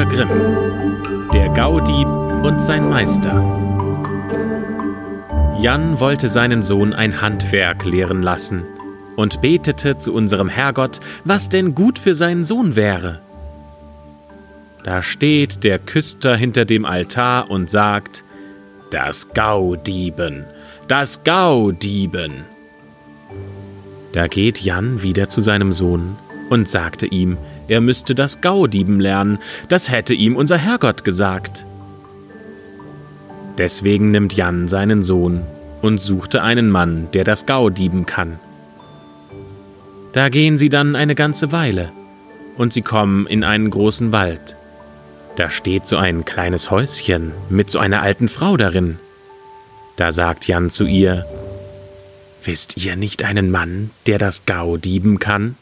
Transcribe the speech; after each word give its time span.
Brüder 0.00 0.06
Grimm. 0.06 1.28
Der 1.34 1.48
Gaudieb 1.50 2.06
und 2.06 2.62
sein 2.62 2.88
Meister. 2.88 3.34
Jan 5.60 6.00
wollte 6.00 6.30
seinen 6.30 6.62
Sohn 6.62 6.94
ein 6.94 7.20
Handwerk 7.20 7.84
lehren 7.84 8.22
lassen 8.22 8.62
und 9.16 9.42
betete 9.42 9.98
zu 9.98 10.14
unserem 10.14 10.48
Herrgott, 10.48 11.00
was 11.24 11.50
denn 11.50 11.74
gut 11.74 11.98
für 11.98 12.14
seinen 12.14 12.46
Sohn 12.46 12.76
wäre. 12.76 13.20
Da 14.84 15.02
steht 15.02 15.64
der 15.64 15.78
Küster 15.78 16.34
hinter 16.34 16.64
dem 16.64 16.86
Altar 16.86 17.50
und 17.50 17.68
sagt, 17.68 18.24
das 18.90 19.34
Gaudieben, 19.34 20.46
das 20.88 21.24
Gaudieben. 21.24 22.44
Da 24.12 24.28
geht 24.28 24.60
Jan 24.60 25.02
wieder 25.02 25.28
zu 25.28 25.42
seinem 25.42 25.74
Sohn 25.74 26.16
und 26.50 26.68
sagte 26.68 27.06
ihm, 27.06 27.38
er 27.68 27.80
müsste 27.80 28.14
das 28.14 28.40
Gaudieben 28.42 29.00
lernen, 29.00 29.38
das 29.68 29.90
hätte 29.90 30.12
ihm 30.12 30.36
unser 30.36 30.58
Herrgott 30.58 31.04
gesagt. 31.04 31.64
Deswegen 33.56 34.10
nimmt 34.10 34.34
Jan 34.34 34.68
seinen 34.68 35.02
Sohn 35.02 35.42
und 35.80 36.00
suchte 36.00 36.42
einen 36.42 36.68
Mann, 36.68 37.08
der 37.14 37.24
das 37.24 37.46
Gaudieben 37.46 38.04
kann. 38.04 38.38
Da 40.12 40.28
gehen 40.28 40.58
sie 40.58 40.68
dann 40.68 40.96
eine 40.96 41.14
ganze 41.14 41.52
Weile, 41.52 41.92
und 42.58 42.72
sie 42.72 42.82
kommen 42.82 43.26
in 43.26 43.44
einen 43.44 43.70
großen 43.70 44.12
Wald. 44.12 44.56
Da 45.36 45.48
steht 45.48 45.86
so 45.86 45.96
ein 45.96 46.24
kleines 46.24 46.70
Häuschen 46.70 47.32
mit 47.48 47.70
so 47.70 47.78
einer 47.78 48.02
alten 48.02 48.28
Frau 48.28 48.56
darin. 48.56 48.98
Da 49.96 50.10
sagt 50.10 50.46
Jan 50.48 50.70
zu 50.70 50.84
ihr, 50.84 51.24
Wisst 52.42 52.78
ihr 52.78 52.96
nicht 52.96 53.22
einen 53.22 53.50
Mann, 53.50 53.90
der 54.06 54.18
das 54.18 54.46
Gaudieben 54.46 55.18
kann? 55.18 55.56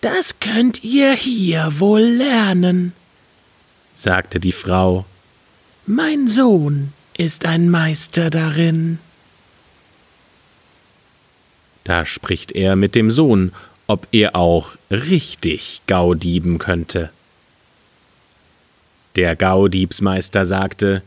Das 0.00 0.40
könnt 0.40 0.82
ihr 0.82 1.12
hier 1.12 1.78
wohl 1.78 2.00
lernen, 2.00 2.94
sagte 3.94 4.40
die 4.40 4.52
Frau. 4.52 5.04
Mein 5.86 6.26
Sohn 6.26 6.94
ist 7.18 7.44
ein 7.44 7.68
Meister 7.68 8.30
darin. 8.30 8.98
Da 11.84 12.06
spricht 12.06 12.52
er 12.52 12.76
mit 12.76 12.94
dem 12.94 13.10
Sohn, 13.10 13.52
ob 13.86 14.06
er 14.10 14.36
auch 14.36 14.76
richtig 14.90 15.82
Gaudieben 15.86 16.58
könnte. 16.58 17.10
Der 19.16 19.36
Gaudiebsmeister 19.36 20.46
sagte, 20.46 21.02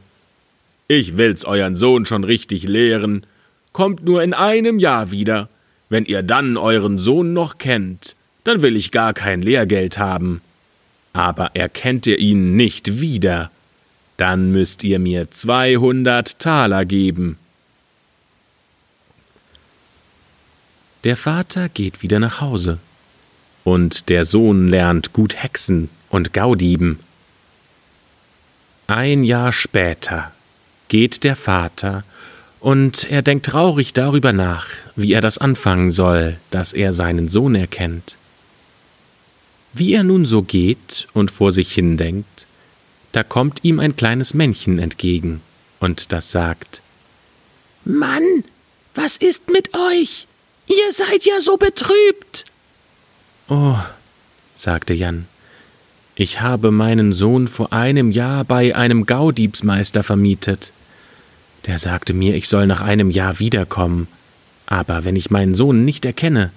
Ich 0.87 1.17
will's 1.17 1.45
euren 1.45 1.75
Sohn 1.75 2.05
schon 2.05 2.23
richtig 2.23 2.63
lehren, 2.63 3.25
kommt 3.71 4.03
nur 4.03 4.21
in 4.21 4.35
einem 4.35 4.77
Jahr 4.77 5.09
wieder. 5.09 5.49
Wenn 5.89 6.05
ihr 6.05 6.21
dann 6.21 6.57
euren 6.57 6.99
Sohn 6.99 7.33
noch 7.33 7.57
kennt, 7.57 8.15
dann 8.43 8.61
will 8.61 8.75
ich 8.75 8.91
gar 8.91 9.13
kein 9.13 9.41
Lehrgeld 9.41 9.97
haben. 9.97 10.41
Aber 11.13 11.55
erkennt 11.55 12.07
ihr 12.07 12.19
ihn 12.19 12.55
nicht 12.55 12.99
wieder, 12.99 13.51
dann 14.17 14.51
müsst 14.51 14.83
ihr 14.83 14.99
mir 14.99 15.31
zweihundert 15.31 16.39
Taler 16.39 16.85
geben. 16.85 17.37
Der 21.03 21.17
Vater 21.17 21.69
geht 21.69 22.01
wieder 22.01 22.19
nach 22.19 22.39
Hause, 22.39 22.79
und 23.63 24.09
der 24.09 24.25
Sohn 24.25 24.67
lernt 24.67 25.13
gut 25.13 25.35
hexen 25.35 25.89
und 26.09 26.33
Gaudieben. 26.33 26.99
Ein 28.87 29.23
Jahr 29.23 29.51
später 29.51 30.31
geht 30.87 31.23
der 31.23 31.35
Vater 31.35 32.03
und 32.59 33.09
er 33.09 33.21
denkt 33.21 33.47
traurig 33.47 33.93
darüber 33.93 34.31
nach, 34.31 34.67
wie 34.95 35.11
er 35.11 35.21
das 35.21 35.37
anfangen 35.37 35.91
soll, 35.91 36.37
dass 36.51 36.71
er 36.71 36.93
seinen 36.93 37.27
Sohn 37.27 37.55
erkennt. 37.55 38.17
Wie 39.73 39.93
er 39.93 40.03
nun 40.03 40.25
so 40.25 40.43
geht 40.43 41.07
und 41.13 41.31
vor 41.31 41.51
sich 41.51 41.71
hin 41.73 41.97
denkt, 41.97 42.45
da 43.11 43.23
kommt 43.23 43.63
ihm 43.63 43.79
ein 43.79 43.95
kleines 43.95 44.33
Männchen 44.33 44.79
entgegen, 44.79 45.41
und 45.79 46.11
das 46.11 46.31
sagt 46.31 46.81
Mann, 47.85 48.43
was 48.95 49.17
ist 49.17 49.49
mit 49.49 49.75
euch? 49.75 50.27
Ihr 50.67 50.93
seid 50.93 51.25
ja 51.25 51.41
so 51.41 51.57
betrübt. 51.57 52.45
Oh, 53.49 53.77
sagte 54.55 54.93
Jan, 54.93 55.27
ich 56.15 56.41
habe 56.41 56.71
meinen 56.71 57.11
Sohn 57.11 57.47
vor 57.47 57.73
einem 57.73 58.11
Jahr 58.11 58.45
bei 58.45 58.75
einem 58.75 59.05
Gaudiebsmeister 59.05 60.03
vermietet. 60.03 60.71
Der 61.65 61.79
sagte 61.79 62.13
mir, 62.13 62.35
ich 62.35 62.47
soll 62.47 62.67
nach 62.67 62.81
einem 62.81 63.09
Jahr 63.09 63.39
wiederkommen. 63.39 64.07
Aber 64.65 65.03
wenn 65.03 65.15
ich 65.15 65.31
meinen 65.31 65.55
Sohn 65.55 65.83
nicht 65.85 66.05
erkenne, 66.05 66.51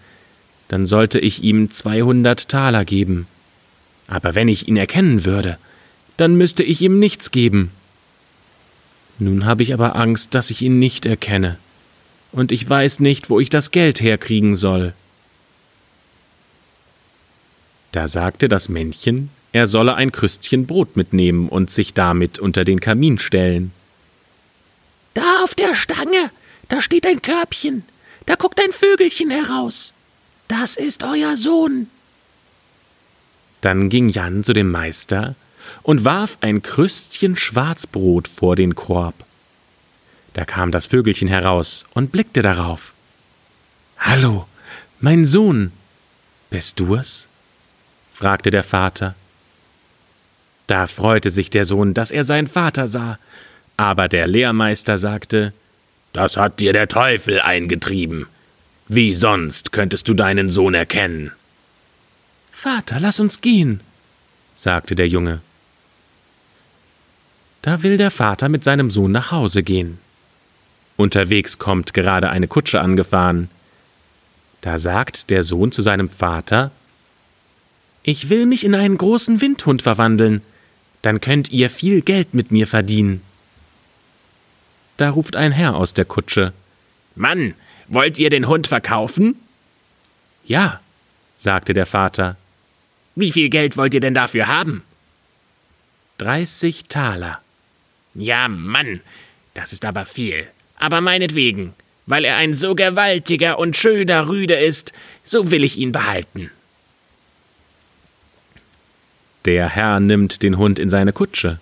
dann 0.68 0.86
sollte 0.86 1.18
ich 1.18 1.42
ihm 1.42 1.70
zweihundert 1.70 2.48
Taler 2.48 2.84
geben. 2.84 3.26
Aber 4.08 4.34
wenn 4.34 4.48
ich 4.48 4.68
ihn 4.68 4.76
erkennen 4.76 5.24
würde, 5.24 5.58
dann 6.16 6.36
müsste 6.36 6.64
ich 6.64 6.80
ihm 6.80 6.98
nichts 6.98 7.30
geben. 7.30 7.70
Nun 9.18 9.44
habe 9.44 9.62
ich 9.62 9.72
aber 9.72 9.96
Angst, 9.96 10.34
dass 10.34 10.50
ich 10.50 10.62
ihn 10.62 10.78
nicht 10.78 11.06
erkenne, 11.06 11.58
und 12.32 12.52
ich 12.52 12.68
weiß 12.68 13.00
nicht, 13.00 13.30
wo 13.30 13.40
ich 13.40 13.48
das 13.48 13.70
Geld 13.70 14.00
herkriegen 14.00 14.54
soll. 14.54 14.92
Da 17.92 18.08
sagte 18.08 18.48
das 18.48 18.68
Männchen, 18.68 19.30
er 19.52 19.66
solle 19.66 19.94
ein 19.94 20.12
Krüstchen 20.12 20.66
Brot 20.66 20.96
mitnehmen 20.96 21.48
und 21.48 21.70
sich 21.70 21.94
damit 21.94 22.38
unter 22.38 22.64
den 22.64 22.80
Kamin 22.80 23.18
stellen. 23.18 23.70
Da 25.14 25.42
auf 25.42 25.54
der 25.54 25.74
Stange, 25.74 26.30
da 26.68 26.82
steht 26.82 27.06
ein 27.06 27.22
Körbchen, 27.22 27.84
da 28.26 28.34
guckt 28.34 28.60
ein 28.62 28.72
Vögelchen 28.72 29.30
heraus. 29.30 29.94
Das 30.48 30.76
ist 30.76 31.02
euer 31.02 31.36
Sohn. 31.36 31.88
Dann 33.60 33.88
ging 33.88 34.08
Jan 34.08 34.44
zu 34.44 34.52
dem 34.52 34.70
Meister 34.70 35.34
und 35.82 36.04
warf 36.04 36.38
ein 36.40 36.62
Krüstchen 36.62 37.36
Schwarzbrot 37.36 38.28
vor 38.28 38.54
den 38.54 38.74
Korb. 38.74 39.14
Da 40.34 40.44
kam 40.44 40.70
das 40.70 40.86
Vögelchen 40.86 41.28
heraus 41.28 41.84
und 41.94 42.12
blickte 42.12 42.42
darauf. 42.42 42.92
Hallo, 43.98 44.46
mein 45.00 45.24
Sohn, 45.24 45.72
bist 46.50 46.78
du 46.78 46.94
es? 46.94 47.26
fragte 48.12 48.50
der 48.50 48.62
Vater. 48.62 49.14
Da 50.66 50.86
freute 50.86 51.30
sich 51.30 51.50
der 51.50 51.64
Sohn, 51.64 51.94
dass 51.94 52.10
er 52.10 52.24
seinen 52.24 52.46
Vater 52.46 52.88
sah, 52.88 53.18
aber 53.76 54.08
der 54.08 54.26
Lehrmeister 54.26 54.98
sagte, 54.98 55.52
Das 56.12 56.36
hat 56.36 56.60
dir 56.60 56.72
der 56.72 56.88
Teufel 56.88 57.40
eingetrieben. 57.40 58.26
Wie 58.88 59.14
sonst 59.14 59.72
könntest 59.72 60.06
du 60.08 60.14
deinen 60.14 60.50
Sohn 60.50 60.74
erkennen? 60.74 61.32
Vater, 62.52 63.00
lass 63.00 63.18
uns 63.18 63.40
gehen, 63.40 63.80
sagte 64.54 64.94
der 64.94 65.08
Junge. 65.08 65.40
Da 67.62 67.82
will 67.82 67.96
der 67.96 68.12
Vater 68.12 68.48
mit 68.48 68.62
seinem 68.62 68.90
Sohn 68.90 69.10
nach 69.10 69.32
Hause 69.32 69.64
gehen. 69.64 69.98
Unterwegs 70.96 71.58
kommt 71.58 71.94
gerade 71.94 72.30
eine 72.30 72.46
Kutsche 72.46 72.80
angefahren. 72.80 73.50
Da 74.60 74.78
sagt 74.78 75.30
der 75.30 75.42
Sohn 75.42 75.72
zu 75.72 75.82
seinem 75.82 76.08
Vater 76.08 76.70
Ich 78.04 78.28
will 78.28 78.46
mich 78.46 78.64
in 78.64 78.74
einen 78.76 78.98
großen 78.98 79.40
Windhund 79.40 79.82
verwandeln, 79.82 80.42
dann 81.02 81.20
könnt 81.20 81.50
ihr 81.50 81.70
viel 81.70 82.02
Geld 82.02 82.34
mit 82.34 82.52
mir 82.52 82.68
verdienen. 82.68 83.20
Da 84.96 85.10
ruft 85.10 85.34
ein 85.34 85.52
Herr 85.52 85.74
aus 85.74 85.92
der 85.92 86.04
Kutsche. 86.04 86.52
Mann, 87.16 87.54
wollt 87.88 88.18
ihr 88.18 88.30
den 88.30 88.48
Hund 88.48 88.66
verkaufen? 88.66 89.36
Ja, 90.44 90.80
sagte 91.38 91.74
der 91.74 91.86
Vater. 91.86 92.36
Wie 93.14 93.32
viel 93.32 93.48
Geld 93.48 93.76
wollt 93.76 93.94
ihr 93.94 94.00
denn 94.00 94.14
dafür 94.14 94.46
haben? 94.46 94.82
Dreißig 96.18 96.84
Taler. 96.88 97.40
Ja, 98.14 98.48
Mann, 98.48 99.00
das 99.54 99.72
ist 99.72 99.84
aber 99.84 100.04
viel. 100.04 100.46
Aber 100.78 101.00
meinetwegen, 101.00 101.74
weil 102.06 102.24
er 102.24 102.36
ein 102.36 102.54
so 102.54 102.74
gewaltiger 102.74 103.58
und 103.58 103.76
schöner 103.76 104.28
Rüde 104.28 104.54
ist, 104.54 104.92
so 105.24 105.50
will 105.50 105.64
ich 105.64 105.76
ihn 105.78 105.92
behalten. 105.92 106.50
Der 109.44 109.68
Herr 109.68 110.00
nimmt 110.00 110.42
den 110.42 110.58
Hund 110.58 110.78
in 110.78 110.90
seine 110.90 111.12
Kutsche, 111.12 111.60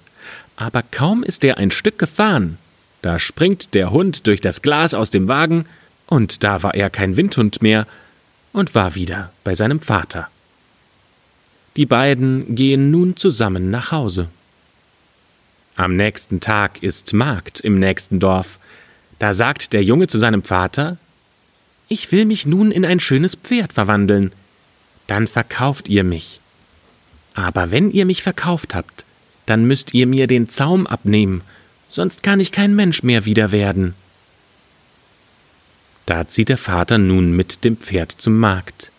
aber 0.56 0.82
kaum 0.82 1.22
ist 1.22 1.44
er 1.44 1.58
ein 1.58 1.70
Stück 1.70 1.98
gefahren, 1.98 2.58
da 3.02 3.18
springt 3.18 3.74
der 3.74 3.90
Hund 3.90 4.26
durch 4.26 4.40
das 4.40 4.62
Glas 4.62 4.94
aus 4.94 5.10
dem 5.10 5.28
Wagen, 5.28 5.66
und 6.06 6.44
da 6.44 6.62
war 6.62 6.74
er 6.74 6.90
kein 6.90 7.16
Windhund 7.16 7.62
mehr 7.62 7.86
und 8.52 8.74
war 8.74 8.94
wieder 8.94 9.32
bei 9.42 9.54
seinem 9.54 9.80
Vater. 9.80 10.28
Die 11.76 11.86
beiden 11.86 12.54
gehen 12.54 12.90
nun 12.90 13.16
zusammen 13.16 13.70
nach 13.70 13.90
Hause. 13.90 14.28
Am 15.76 15.96
nächsten 15.96 16.40
Tag 16.40 16.82
ist 16.82 17.12
Markt 17.12 17.60
im 17.60 17.78
nächsten 17.78 18.20
Dorf. 18.20 18.60
Da 19.18 19.34
sagt 19.34 19.72
der 19.72 19.82
Junge 19.82 20.06
zu 20.06 20.18
seinem 20.18 20.42
Vater 20.42 20.98
Ich 21.88 22.12
will 22.12 22.26
mich 22.26 22.46
nun 22.46 22.70
in 22.70 22.84
ein 22.84 23.00
schönes 23.00 23.34
Pferd 23.34 23.72
verwandeln. 23.72 24.32
Dann 25.08 25.26
verkauft 25.26 25.88
ihr 25.88 26.04
mich. 26.04 26.40
Aber 27.34 27.72
wenn 27.72 27.90
ihr 27.90 28.06
mich 28.06 28.22
verkauft 28.22 28.74
habt, 28.74 29.04
dann 29.46 29.64
müsst 29.66 29.94
ihr 29.94 30.06
mir 30.06 30.28
den 30.28 30.48
Zaum 30.48 30.86
abnehmen 30.86 31.42
sonst 31.94 32.24
kann 32.24 32.40
ich 32.40 32.50
kein 32.50 32.74
Mensch 32.74 33.02
mehr 33.02 33.24
wieder 33.24 33.52
werden. 33.52 33.94
Da 36.06 36.28
zieht 36.28 36.50
der 36.50 36.58
Vater 36.58 36.98
nun 36.98 37.32
mit 37.32 37.64
dem 37.64 37.76
Pferd 37.76 38.12
zum 38.12 38.38
Markt. 38.38 38.90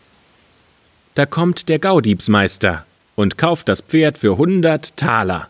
Da 1.13 1.25
kommt 1.25 1.69
der 1.69 1.79
Gaudiebsmeister 1.79 2.85
und 3.15 3.37
kauft 3.37 3.69
das 3.69 3.81
Pferd 3.81 4.17
für 4.17 4.37
hundert 4.37 4.97
Taler. 4.97 5.47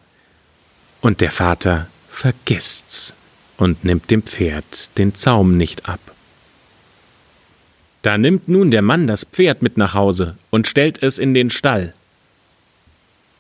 Und 1.01 1.21
der 1.21 1.31
Vater 1.31 1.87
vergisst's 2.09 3.13
und 3.57 3.85
nimmt 3.85 4.11
dem 4.11 4.21
Pferd 4.21 4.89
den 4.97 5.15
Zaum 5.15 5.57
nicht 5.57 5.87
ab. 5.87 5.99
Da 8.01 8.17
nimmt 8.17 8.47
nun 8.47 8.69
der 8.69 8.81
Mann 8.81 9.07
das 9.07 9.23
Pferd 9.23 9.61
mit 9.61 9.77
nach 9.77 9.93
Hause 9.93 10.35
und 10.51 10.67
stellt 10.67 11.01
es 11.01 11.17
in 11.17 11.33
den 11.33 11.49
Stall. 11.49 11.93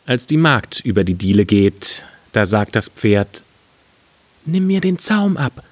Als 0.07 0.25
die 0.25 0.37
Magd 0.37 0.79
über 0.79 1.03
die 1.03 1.13
Diele 1.13 1.45
geht, 1.45 2.05
da 2.31 2.45
sagt 2.45 2.75
das 2.75 2.89
Pferd 2.89 3.43
Nimm 4.45 4.67
mir 4.67 4.81
den 4.81 4.99
Zaum 4.99 5.37
ab, 5.37 5.63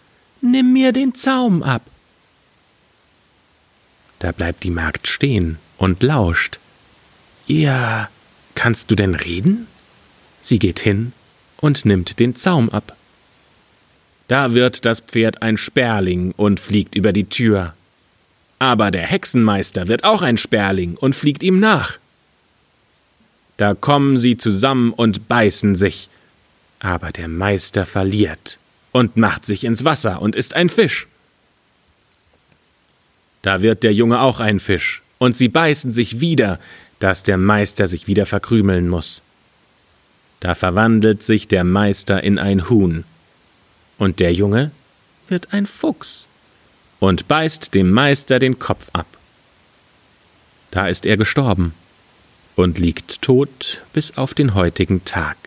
nimm 0.42 0.74
mir 0.74 0.92
den 0.92 1.16
Zaum 1.16 1.64
ab. 1.64 1.84
Da 4.24 4.32
bleibt 4.32 4.64
die 4.64 4.70
Magd 4.70 5.10
stehen 5.10 5.58
und 5.78 6.02
lauscht. 6.02 6.58
Ja, 7.46 8.08
kannst 8.56 8.90
du 8.90 8.96
denn 8.96 9.16
reden? 9.16 9.68
Sie 10.42 10.60
geht 10.60 10.80
hin 10.80 11.12
und 11.60 11.84
nimmt 11.84 12.22
den 12.22 12.34
Zaum 12.34 12.70
ab. 12.70 12.96
Da 14.30 14.54
wird 14.54 14.86
das 14.86 15.02
Pferd 15.02 15.42
ein 15.42 15.58
Sperling 15.58 16.32
und 16.38 16.62
fliegt 16.62 16.96
über 16.96 17.12
die 17.12 17.26
Tür. 17.26 17.74
Aber 18.60 18.92
der 18.92 19.06
Hexenmeister 19.06 19.90
wird 19.90 20.06
auch 20.06 20.22
ein 20.22 20.38
Sperling 20.38 20.96
und 20.96 21.18
fliegt 21.18 21.44
ihm 21.44 21.60
nach. 21.60 21.98
Da 23.58 23.74
kommen 23.74 24.16
sie 24.16 24.38
zusammen 24.38 24.94
und 24.94 25.28
beißen 25.28 25.76
sich. 25.76 26.08
Aber 26.80 27.12
der 27.12 27.28
Meister 27.28 27.86
verliert 27.86 28.58
und 28.94 29.18
macht 29.18 29.46
sich 29.46 29.66
ins 29.66 29.84
Wasser 29.84 30.22
und 30.22 30.38
ist 30.38 30.54
ein 30.54 30.70
Fisch. 30.70 31.08
Da 33.44 33.62
wird 33.62 33.84
der 33.84 33.94
Junge 33.94 34.22
auch 34.22 34.40
ein 34.40 34.60
Fisch, 34.60 35.04
und 35.20 35.38
sie 35.38 35.50
beißen 35.50 35.92
sich 35.92 36.20
wieder, 36.20 36.60
dass 37.00 37.22
der 37.22 37.38
Meister 37.38 37.88
sich 37.88 38.08
wieder 38.08 38.26
verkrümeln 38.26 38.90
muss. 38.90 39.22
Da 40.40 40.56
verwandelt 40.56 41.22
sich 41.22 41.48
der 41.48 41.64
Meister 41.64 42.24
in 42.24 42.40
ein 42.40 42.70
Huhn, 42.70 43.04
und 43.98 44.20
der 44.20 44.34
Junge 44.34 44.72
wird 45.28 45.54
ein 45.54 45.66
Fuchs 45.66 46.28
und 47.00 47.28
beißt 47.28 47.74
dem 47.74 47.92
Meister 47.92 48.40
den 48.40 48.60
Kopf 48.60 48.90
ab. 48.94 49.08
Da 50.72 50.88
ist 50.88 51.06
er 51.06 51.18
gestorben 51.18 51.74
und 52.56 52.80
liegt 52.80 53.22
tot 53.22 53.82
bis 53.94 54.18
auf 54.18 54.34
den 54.34 54.54
heutigen 54.54 55.06
Tag. 55.06 55.38